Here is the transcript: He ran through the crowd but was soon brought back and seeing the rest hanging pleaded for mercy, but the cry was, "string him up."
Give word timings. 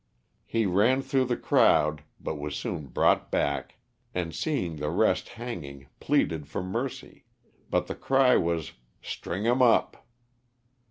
He 0.47 0.65
ran 0.65 1.03
through 1.03 1.25
the 1.25 1.37
crowd 1.37 2.01
but 2.19 2.39
was 2.39 2.55
soon 2.55 2.87
brought 2.87 3.29
back 3.29 3.75
and 4.15 4.33
seeing 4.33 4.77
the 4.77 4.89
rest 4.89 5.29
hanging 5.37 5.89
pleaded 5.99 6.47
for 6.47 6.63
mercy, 6.63 7.25
but 7.69 7.85
the 7.85 7.93
cry 7.93 8.35
was, 8.35 8.71
"string 9.03 9.43
him 9.43 9.61
up." 9.61 10.03